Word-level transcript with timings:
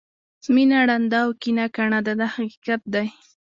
مینه 0.53 0.77
ړانده 0.87 1.17
او 1.25 1.29
کینه 1.41 1.65
کڼه 1.75 1.99
ده 2.05 2.13
دا 2.19 2.27
حقیقت 2.35 2.81
دی. 2.93 3.07